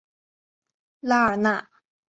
[1.01, 1.69] 拉尔纳。